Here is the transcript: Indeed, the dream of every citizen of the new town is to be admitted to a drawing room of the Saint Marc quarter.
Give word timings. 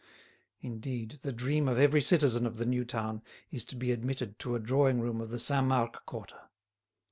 Indeed, 0.61 1.19
the 1.21 1.31
dream 1.31 1.67
of 1.67 1.77
every 1.77 2.01
citizen 2.01 2.47
of 2.47 2.57
the 2.57 2.65
new 2.65 2.83
town 2.85 3.21
is 3.51 3.63
to 3.65 3.75
be 3.75 3.91
admitted 3.91 4.39
to 4.39 4.55
a 4.55 4.59
drawing 4.59 4.99
room 4.99 5.21
of 5.21 5.29
the 5.29 5.37
Saint 5.37 5.67
Marc 5.67 6.07
quarter. 6.07 6.49